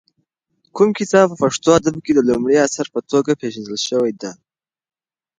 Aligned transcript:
کوم 0.75 0.89
کتاب 0.99 1.25
په 1.31 1.35
پښتو 1.43 1.69
ادب 1.77 1.95
کې 2.05 2.11
د 2.15 2.19
لومړي 2.29 2.55
اثر 2.67 2.85
په 2.95 2.99
توګه 3.11 3.31
پېژندل 3.41 3.77
شوی 3.87 4.11
دی؟ 4.21 4.31